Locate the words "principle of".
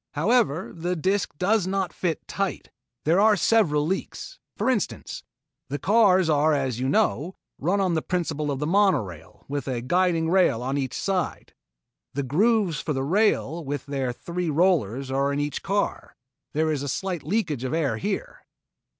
8.01-8.57